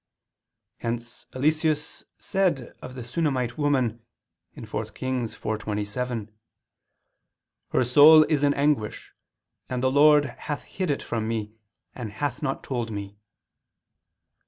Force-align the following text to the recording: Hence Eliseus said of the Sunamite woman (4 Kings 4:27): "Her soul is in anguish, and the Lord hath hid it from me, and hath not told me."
Hence 0.79 1.27
Eliseus 1.31 2.05
said 2.17 2.75
of 2.81 2.95
the 2.95 3.03
Sunamite 3.03 3.55
woman 3.55 4.03
(4 4.65 4.85
Kings 4.85 5.35
4:27): 5.35 6.29
"Her 7.71 7.83
soul 7.83 8.23
is 8.23 8.41
in 8.41 8.55
anguish, 8.55 9.13
and 9.69 9.83
the 9.83 9.91
Lord 9.91 10.25
hath 10.25 10.63
hid 10.63 10.89
it 10.89 11.03
from 11.03 11.27
me, 11.27 11.53
and 11.93 12.13
hath 12.13 12.41
not 12.41 12.63
told 12.63 12.89
me." 12.89 13.19